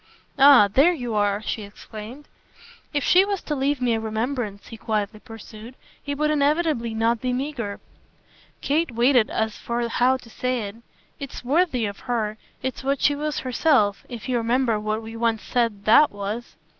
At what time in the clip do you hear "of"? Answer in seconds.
11.85-11.99